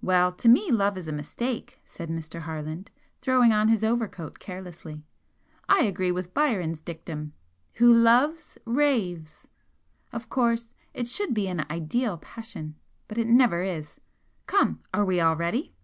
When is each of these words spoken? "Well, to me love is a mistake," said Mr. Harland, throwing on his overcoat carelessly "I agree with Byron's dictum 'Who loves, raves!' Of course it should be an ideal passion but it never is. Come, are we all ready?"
"Well, 0.00 0.30
to 0.30 0.48
me 0.48 0.70
love 0.70 0.96
is 0.96 1.08
a 1.08 1.12
mistake," 1.12 1.80
said 1.84 2.08
Mr. 2.08 2.42
Harland, 2.42 2.92
throwing 3.20 3.50
on 3.52 3.66
his 3.66 3.82
overcoat 3.82 4.38
carelessly 4.38 5.02
"I 5.68 5.80
agree 5.80 6.12
with 6.12 6.32
Byron's 6.32 6.80
dictum 6.80 7.32
'Who 7.78 7.92
loves, 7.92 8.56
raves!' 8.64 9.48
Of 10.12 10.28
course 10.28 10.76
it 10.94 11.08
should 11.08 11.34
be 11.34 11.48
an 11.48 11.66
ideal 11.68 12.18
passion 12.18 12.76
but 13.08 13.18
it 13.18 13.26
never 13.26 13.62
is. 13.62 14.00
Come, 14.46 14.80
are 14.94 15.04
we 15.04 15.18
all 15.20 15.34
ready?" 15.34 15.74